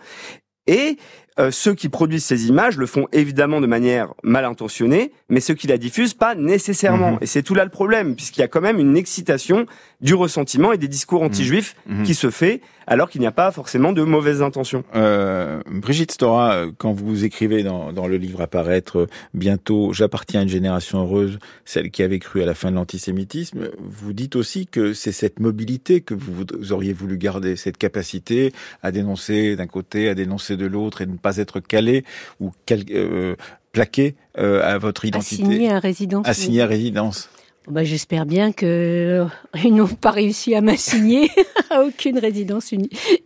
[0.67, 0.97] Et
[1.37, 5.53] euh, ceux qui produisent ces images le font évidemment de manière mal intentionnée, mais ceux
[5.53, 7.13] qui la diffusent pas nécessairement.
[7.13, 7.17] Mhm.
[7.21, 9.65] Et c'est tout là le problème, puisqu'il y a quand même une excitation
[10.01, 12.03] du ressentiment et des discours anti-juifs mhm.
[12.03, 14.83] qui se fait, alors qu'il n'y a pas forcément de mauvaises intentions.
[14.95, 20.49] Euh, Brigitte Stora, quand vous écrivez dans, dans le livre apparaître bientôt J'appartiens à une
[20.49, 24.93] génération heureuse, celle qui avait cru à la fin de l'antisémitisme, vous dites aussi que
[24.93, 30.09] c'est cette mobilité que vous, vous auriez voulu garder, cette capacité à dénoncer d'un côté,
[30.09, 32.03] à dénoncer de l'autre et ne pas être calé
[32.39, 33.35] ou euh,
[33.71, 35.43] plaqué euh, à votre identité.
[35.43, 36.27] Assigné à résidence.
[36.27, 37.29] Assigné à résidence.
[37.69, 41.29] Bah, J'espère bien que euh, n'ont pas réussi à m'assigner
[41.69, 42.73] à aucune résidence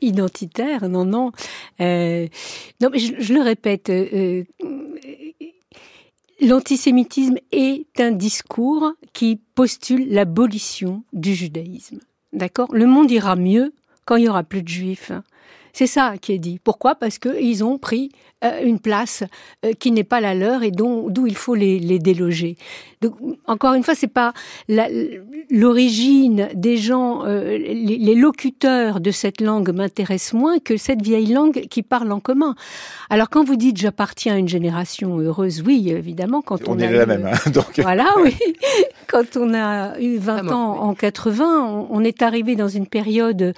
[0.02, 0.90] identitaire.
[0.90, 1.32] Non, non.
[1.80, 2.28] Euh,
[2.82, 4.44] non, mais je, je le répète, euh,
[6.42, 12.00] l'antisémitisme est un discours qui postule l'abolition du judaïsme.
[12.34, 12.74] D'accord?
[12.74, 13.74] Le monde ira mieux
[14.06, 15.12] quand il y aura plus de juifs.
[15.74, 16.60] C'est ça qui est dit.
[16.64, 16.94] Pourquoi?
[16.94, 18.12] Parce qu'ils ont pris
[18.44, 19.24] euh, une place
[19.66, 22.58] euh, qui n'est pas la leur et dont d'où il faut les, les déloger.
[23.02, 23.16] Donc,
[23.48, 24.34] encore une fois, c'est pas
[25.50, 31.68] l'origine des gens, euh, les, locuteurs de cette langue m'intéressent moins que cette vieille langue
[31.70, 32.56] qui parle en commun.
[33.10, 36.92] Alors quand vous dites j'appartiens à une génération heureuse, oui, évidemment, quand on, on est
[36.92, 38.36] la même, hein, donc voilà, oui,
[39.08, 43.54] quand on a eu 20 ans en 80, on, on est arrivé dans une période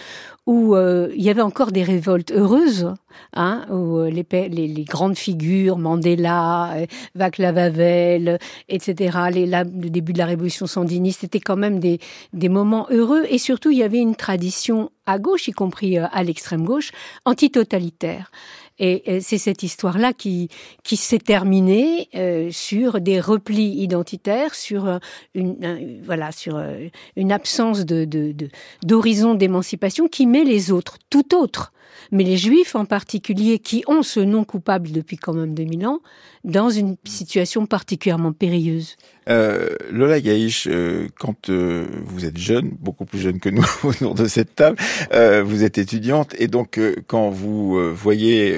[0.46, 2.94] où euh, il y avait encore des révoltes heureuses
[3.34, 8.38] hein, où euh, les, les, les, grandes figures, Mandela, euh, Václav Havel,
[8.70, 12.00] etc., les, le début de la révolution sandiniste, c'était quand même des,
[12.34, 13.24] des moments heureux.
[13.30, 16.92] Et surtout, il y avait une tradition à gauche, y compris à l'extrême gauche,
[17.26, 18.32] antitotalitaire.
[18.78, 20.50] Et c'est cette histoire-là qui,
[20.84, 25.00] qui s'est terminée euh, sur des replis identitaires, sur
[25.34, 28.36] une, voilà, sur euh, une absence de,
[28.84, 31.72] d'horizon d'émancipation qui met les autres, tout autres,
[32.12, 36.02] mais les juifs en particulier, qui ont ce nom coupable depuis quand même 2000 ans,
[36.44, 38.96] dans une situation particulièrement périlleuse.
[39.28, 44.14] Euh, Lola Gaïch, euh, quand euh, vous êtes jeune, beaucoup plus jeune que nous autour
[44.14, 44.78] de cette table,
[45.14, 48.58] euh, vous êtes étudiante et donc quand vous voyez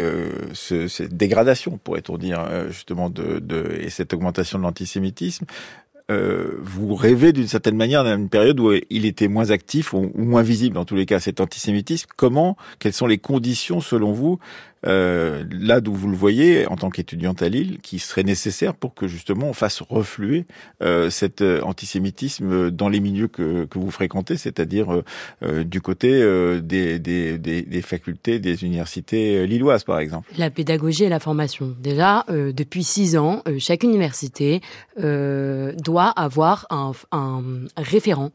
[0.54, 5.46] ce, cette dégradation, pourrait-on dire justement de, de, et cette augmentation de l'antisémitisme,
[6.10, 10.42] euh, vous rêvez d'une certaine manière d'une période où il était moins actif ou, moins
[10.42, 12.10] visible, dans tous les cas, cet antisémitisme.
[12.16, 14.40] Comment, quelles sont les conditions, selon vous,
[14.86, 18.94] euh, là d'où vous le voyez en tant qu'étudiante à Lille, qui serait nécessaire pour
[18.94, 20.46] que justement on fasse refluer
[20.82, 25.04] euh, cet euh, antisémitisme dans les milieux que, que vous fréquentez, c'est-à-dire euh,
[25.44, 26.08] euh du côté
[26.62, 31.76] des, des, des, des, facultés des universités lilloises par exemple La pédagogie et la formation.
[31.80, 34.62] Déjà, depuis six ans, chaque université
[34.98, 37.42] doit avoir un, un
[37.76, 38.32] référent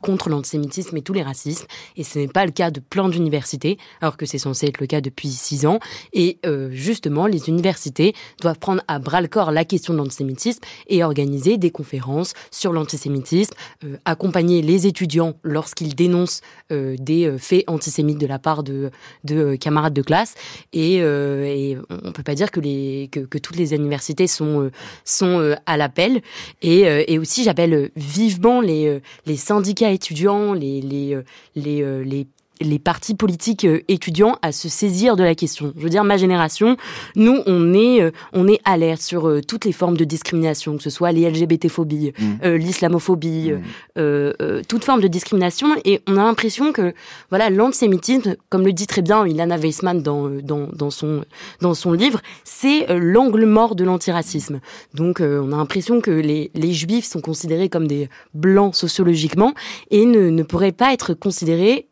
[0.00, 3.78] contre l'antisémitisme et tous les racismes, et ce n'est pas le cas de plein d'universités,
[4.00, 5.78] alors que c'est censé être le cas depuis six ans.
[6.12, 10.62] Et euh, justement, les universités doivent prendre à bras le corps la question de l'antisémitisme
[10.88, 16.42] et organiser des conférences sur l'antisémitisme, euh, accompagner les étudiants lorsqu'ils dénoncent
[16.72, 18.90] euh, des faits antisémites de la part de,
[19.24, 20.34] de camarades de classe.
[20.72, 24.70] Et, et on peut pas dire que, les, que, que toutes les universités sont,
[25.04, 26.20] sont à l'appel.
[26.62, 26.80] Et,
[27.12, 31.18] et aussi, j'appelle vivement les, les syndicats étudiants, les, les,
[31.54, 32.26] les, les
[32.60, 35.72] les partis politiques euh, étudiants à se saisir de la question.
[35.76, 36.76] Je veux dire, ma génération,
[37.14, 40.82] nous, on est, euh, on est alerte sur euh, toutes les formes de discrimination, que
[40.82, 42.48] ce soit les LGBT-phobies, mmh.
[42.48, 44.62] l'islamophobie, mmh.
[44.68, 46.94] toute forme de discrimination, et on a l'impression que,
[47.30, 51.24] voilà, l'antisémitisme, comme le dit très bien Ilana Weissman dans, dans, dans, son,
[51.60, 54.60] dans son livre, c'est l'angle mort de l'antiracisme.
[54.94, 59.54] Donc, on a l'impression que les, les juifs sont considérés comme des blancs sociologiquement
[59.90, 61.88] et ne, ne pourraient pas être considérés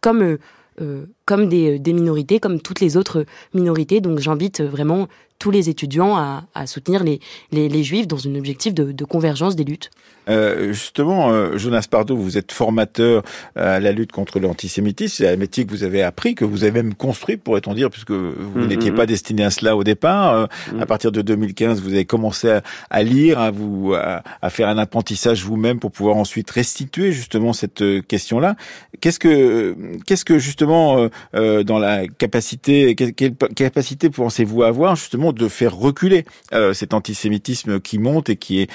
[0.00, 0.38] comme euh,
[0.80, 4.00] euh, comme des, des, minorités, comme toutes les autres minorités.
[4.00, 5.08] Donc j'invite vraiment
[5.38, 7.20] tous les étudiants à, à soutenir les,
[7.52, 9.90] les, les, juifs dans un objectif de, de convergence des luttes.
[10.28, 13.22] Euh, justement, euh, Jonas Pardo, vous êtes formateur
[13.54, 15.14] à la lutte contre l'antisémitisme.
[15.18, 18.10] C'est un métier que vous avez appris, que vous avez même construit, pourrait-on dire, puisque
[18.10, 18.66] vous mm-hmm.
[18.66, 20.34] n'étiez pas destiné à cela au départ.
[20.34, 20.82] Euh, mm.
[20.82, 24.68] À partir de 2015, vous avez commencé à, à lire, à vous à, à, faire
[24.68, 28.56] un apprentissage vous-même pour pouvoir ensuite restituer justement cette euh, question-là.
[29.00, 35.48] Qu'est-ce que qu'est-ce que justement euh, dans la capacité quelle, capacité pensez-vous avoir justement de
[35.48, 36.24] faire reculer
[36.72, 38.70] cet antisémitisme qui monte et qui est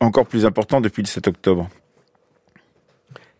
[0.00, 1.68] encore plus important depuis le 7 octobre?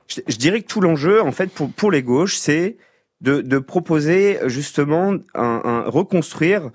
[0.09, 2.77] Je, dirais que tout l'enjeu, en fait, pour, les gauches, c'est
[3.21, 6.71] de, de, proposer justement un, un, reconstruire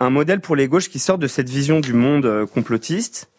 [0.00, 3.30] un modèle pour les gauches qui sort de cette vision du monde euh, complotiste.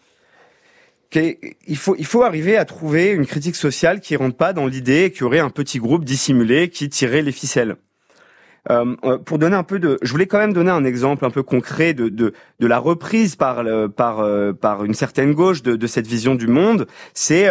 [1.14, 5.12] Il faut, il faut arriver à trouver une critique sociale qui rentre pas dans l'idée
[5.12, 7.76] qu'il y aurait un petit groupe dissimulé qui tirait les ficelles.
[8.70, 11.32] Euh, euh, pour donner un peu de, je voulais quand même donner un exemple un
[11.32, 13.64] peu concret de de, la reprise par
[13.96, 16.86] par euh, par une certaine gauche de, cette vision du monde.
[17.14, 17.50] C'est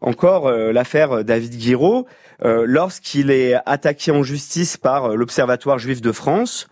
[0.00, 2.06] encore l'affaire David Guiraud
[2.44, 6.68] lorsqu'il est attaqué en justice par l'Observatoire juif de France.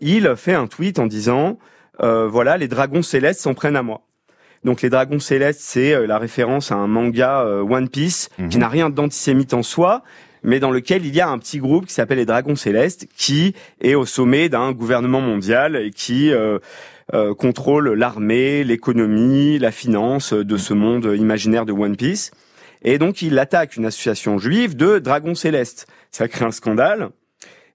[0.00, 1.58] il fait un tweet en disant
[2.00, 4.05] voilà les dragons célestes s'en prennent à moi.
[4.64, 8.58] Donc les dragons célestes, c'est la référence à un manga One Piece qui mhm.
[8.58, 10.02] n'a rien d'antisémite en soi,
[10.46, 13.54] mais dans lequel il y a un petit groupe qui s'appelle les Dragons Célestes, qui
[13.80, 16.58] est au sommet d'un gouvernement mondial et qui euh,
[17.12, 22.30] euh, contrôle l'armée, l'économie, la finance de ce monde imaginaire de One Piece.
[22.82, 25.86] Et donc il attaque une association juive de Dragons Célestes.
[26.12, 27.10] Ça crée un scandale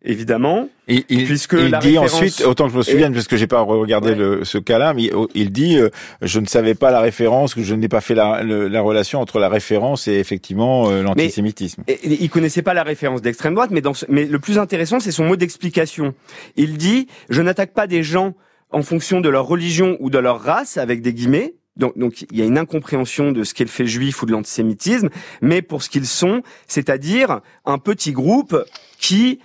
[0.04, 0.70] évidemment.
[0.88, 4.16] il, puisque il dit ensuite, autant que je me souvienne, parce que j'ai pas regardé
[4.16, 5.90] le, ce cas-là, mais il dit, euh,
[6.22, 9.40] je ne savais pas la référence, que je n'ai pas fait la, la, relation entre
[9.40, 11.84] la référence et effectivement euh, l'antisémitisme.
[12.04, 15.26] Il connaissait pas la référence d'extrême droite, mais, dans mais le plus intéressant, c'est son
[15.26, 16.14] mot d'explication.
[16.56, 18.34] Il dit, je n'attaque pas des gens
[18.72, 22.38] en fonction de leur religion ou de leur race, avec des guillemets, donc, donc, il
[22.38, 25.10] y a une incompréhension de ce qu'est le fait juif ou de l'antisémitisme,
[25.42, 28.58] mais pour ce qu'ils sont, c'est-à-dire un petit groupe
[29.00, 29.40] qui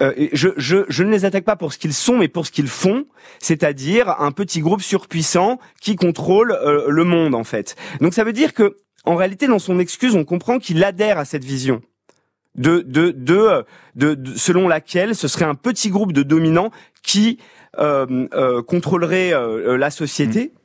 [0.00, 2.52] euh, je, je, je, ne les attaque pas pour ce qu'ils sont, mais pour ce
[2.52, 3.06] qu'ils font,
[3.38, 7.76] c'est-à-dire un petit groupe surpuissant qui contrôle euh, le monde en fait.
[8.00, 11.24] Donc ça veut dire que, en réalité, dans son excuse, on comprend qu'il adhère à
[11.24, 11.82] cette vision
[12.56, 13.64] de, de, de,
[13.96, 16.70] de, selon laquelle ce serait un petit groupe de dominants
[17.02, 17.38] qui
[17.78, 20.52] euh, euh, contrôlerait euh, la société.
[20.54, 20.58] Mmh.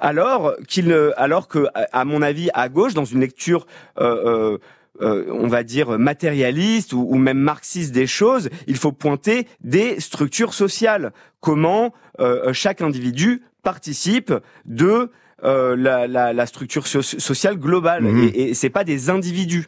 [0.00, 3.66] Alors qu'il, alors que, à mon avis, à gauche, dans une lecture
[3.98, 4.56] euh,
[5.00, 11.12] on va dire matérialiste ou, même marxiste des choses, il faut pointer des structures sociales.
[11.40, 11.94] Comment
[12.52, 14.32] chaque individu participe
[14.64, 15.10] de
[15.42, 18.02] la, la, la, structure sociale globale.
[18.02, 18.30] Mmh.
[18.34, 19.66] Et, et c'est pas des individus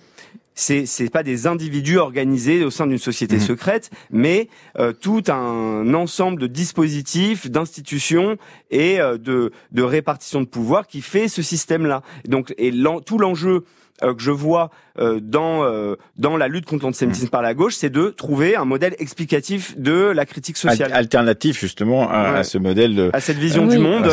[0.60, 3.40] c'est c'est pas des individus organisés au sein d'une société mmh.
[3.40, 8.36] secrète, mais euh, tout un ensemble de dispositifs, d'institutions
[8.70, 12.02] et euh, de de répartition de pouvoir qui fait ce système-là.
[12.28, 12.72] Donc et
[13.06, 13.64] tout l'enjeu
[14.02, 17.30] euh, que je vois euh, dans euh, dans la lutte contre l'antisémitisme mmh.
[17.30, 20.92] par la gauche, c'est de trouver un modèle explicatif de la critique sociale.
[20.92, 23.10] Alternatif justement à, ce modèle de...
[23.12, 24.08] à cette vision du monde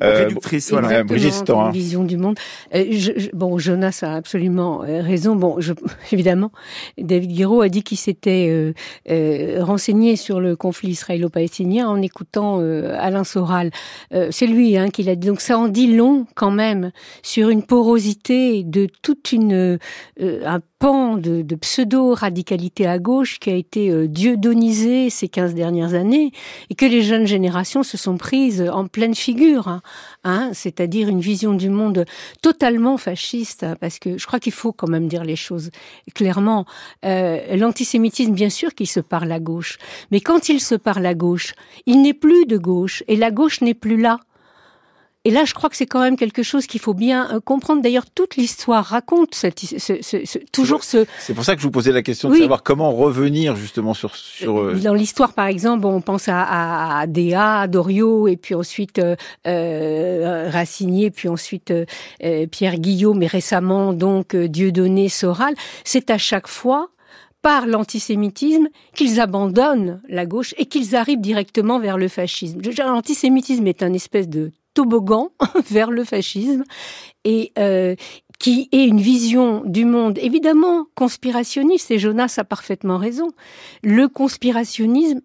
[0.00, 0.70] réductrice.
[0.70, 1.04] Voilà.
[1.04, 2.38] Brigitte vision du monde.
[2.72, 5.36] Je, bon, Jonas a absolument raison.
[5.36, 5.72] Bon, je,
[6.12, 6.52] évidemment,
[6.96, 8.74] David Guiraud a dit qu'il s'était
[9.58, 13.70] renseigné sur le conflit israélo-palestinien en écoutant Alain Soral.
[14.30, 15.28] c'est lui hein, qui l'a dit.
[15.28, 16.90] Donc ça en dit long quand même
[17.22, 19.78] sur une porosité de toute une euh,
[20.20, 26.32] un pan de, pseudo-radicalité à gauche qui a été euh, dieudonisé ces 15 dernières années
[26.70, 29.80] et que les jeunes générations se sont prises en pleine figure, hein,
[30.24, 32.04] hein c'est-à-dire une vision du monde
[32.42, 35.70] totalement fasciste, hein, parce que je crois qu'il faut quand même dire les choses
[36.14, 36.64] clairement.
[37.04, 39.78] Euh, l'antisémitisme, bien sûr qu'il se parle à gauche,
[40.10, 41.54] mais quand il se parle à gauche,
[41.86, 44.20] il n'est plus de gauche et la gauche n'est plus là.
[45.24, 47.82] Et là, je crois que c'est quand même quelque chose qu'il faut bien euh, comprendre.
[47.82, 51.06] D'ailleurs, toute l'histoire raconte cette, ce, ce, ce, toujours ce.
[51.18, 54.14] C'est pour ça que je vous posais la question de savoir comment revenir justement sur.
[54.14, 54.60] sur...
[54.60, 58.54] Euh, dans l'histoire, par exemple, on pense à, à, à Déa, à Doriot, et puis
[58.54, 59.16] ensuite euh,
[59.46, 65.54] euh Racinier, puis ensuite euh, Pierre Guillaume, mais récemment donc Dieudonné, Soral.
[65.84, 66.90] C'est à chaque fois
[67.42, 72.60] par l'antisémitisme qu'ils abandonnent la gauche et qu'ils arrivent directement vers le fascisme.
[72.78, 75.30] L'antisémitisme est un espèce de toboggan
[75.70, 76.64] vers le fascisme
[77.24, 77.94] et euh,
[78.38, 83.28] qui est une vision du monde évidemment conspirationniste, et Jonas a parfaitement raison.
[83.82, 85.20] Le conspirationnisme,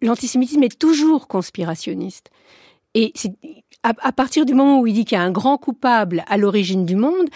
[0.00, 2.30] l'antisémitisme est toujours conspirationniste.
[2.94, 3.12] Et
[3.84, 6.86] à, partir du moment où il dit qu'il y a un grand coupable à l'origine
[6.86, 7.28] du monde,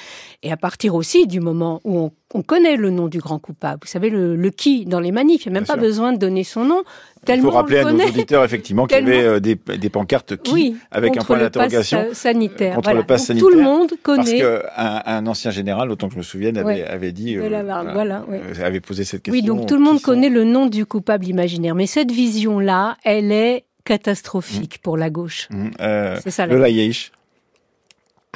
[0.43, 3.89] et à partir aussi du moment où on, connaît le nom du grand coupable, vous
[3.89, 6.65] savez, le, qui dans les manifs, il n'y a même pas besoin de donner son
[6.65, 6.83] nom.
[7.29, 10.77] Il faut rappeler à nos auditeurs effectivement qu'il y avait euh, des, des, pancartes qui,
[10.91, 12.77] avec un point d'interrogation euh, sanitaire.
[12.77, 13.49] Contre le pass sanitaire.
[13.49, 14.41] Tout le monde connaît.
[14.41, 17.49] Parce qu'un un ancien général, autant que je me souvienne, avait, avait dit, euh,
[17.93, 18.25] voilà,
[18.63, 19.33] avait posé cette question.
[19.39, 23.33] Oui, donc tout le monde connaît le nom du coupable imaginaire, mais cette vision-là, elle
[23.33, 25.49] est catastrophique pour la gauche.
[25.51, 26.47] Mmh, euh, c'est ça.
[26.47, 27.11] Le laïch.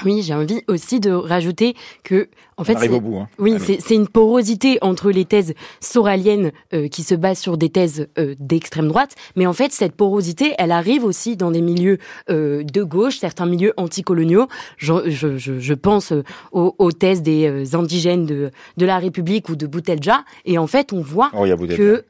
[0.06, 3.18] Oui, j'ai envie aussi de rajouter que, en fait, arrive au bout.
[3.18, 3.28] Hein.
[3.38, 8.08] Oui, c'est une porosité entre les thèses soraliennes euh, qui se basent sur des thèses
[8.18, 11.98] euh, d'extrême droite, mais en fait, cette porosité, elle arrive aussi dans des milieux
[12.30, 14.48] euh, de gauche, certains milieux anticoloniaux.
[14.78, 19.50] Je, je, je pense euh, aux, aux, thèses des euh, indigènes de, de la République
[19.50, 22.04] ou de Boutelja, et en fait, on voit oh, que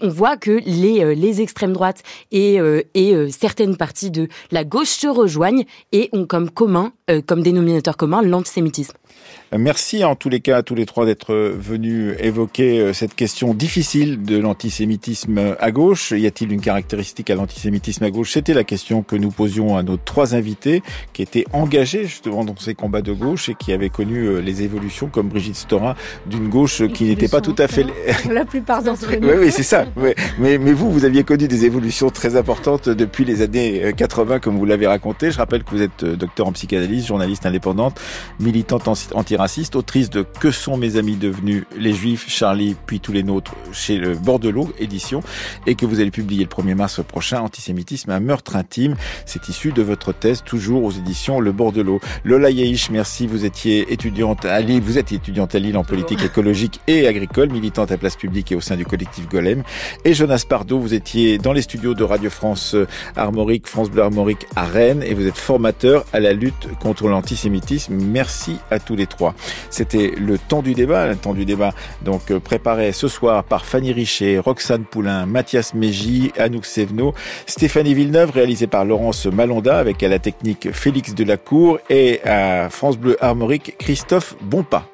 [0.00, 4.64] on voit que les, euh, les extrêmes droites et, euh, euh, certaines parties de la
[4.64, 6.92] gauche se rejoignent et ont comme commun,
[7.26, 8.94] comme dénominateur commun, l'antisémitisme.
[9.56, 13.52] Merci en tous les cas à tous les trois d'être venus évoquer euh, cette question
[13.52, 16.12] difficile de l'antisémitisme à gauche.
[16.12, 18.32] Y a-t-il une caractéristique à l'antisémitisme à gauche?
[18.32, 22.56] C'était la question que nous posions à nos trois invités qui étaient engagés justement dans
[22.56, 26.48] ces combats de gauche et qui avaient connu euh, les évolutions comme Brigitte Stora d'une
[26.48, 27.84] gauche qui n'était pas tout à fait...
[28.30, 29.28] La plupart d'entre nous.
[29.28, 29.84] Oui, oui, c'est ça.
[29.96, 34.38] Mais, mais vous, vous aviez connu des évolutions très importantes depuis les années 80 euh,
[34.38, 35.30] comme vous l'avez raconté.
[35.30, 38.00] Je rappelle que vous êtes docteur en psychanalyse, journaliste indépendante,
[38.40, 43.12] militante anti raciste, autrice de Que sont mes amis devenus Les Juifs, Charlie, puis tous
[43.12, 45.22] les nôtres chez le Bordelot édition,
[45.66, 48.96] et que vous allez publier le 1er mars prochain, Antisémitisme, un meurtre intime.
[49.26, 52.00] C'est issu de votre thèse, toujours aux éditions Le Bordelot.
[52.24, 53.26] Lola Yaïch, merci.
[53.26, 57.50] Vous étiez étudiante à Lille, vous êtes étudiante à Lille en politique écologique et agricole,
[57.50, 59.62] militante à place publique et au sein du collectif Golem.
[60.04, 62.76] Et Jonas Pardo, vous étiez dans les studios de Radio France
[63.16, 67.94] Armorique, France Bleu Armorique à Rennes, et vous êtes formateur à la lutte contre l'antisémitisme.
[67.94, 69.01] Merci à tous les
[69.70, 71.72] C'était le temps du débat, le temps du débat
[72.02, 77.14] donc euh, préparé ce soir par Fanny Richet, Roxane Poulain, Mathias Mégy, Anouk Sevno,
[77.46, 82.98] Stéphanie Villeneuve, réalisé par Laurence Malonda avec à la technique Félix Delacour et à France
[82.98, 84.91] Bleu Armorique Christophe Bonpas.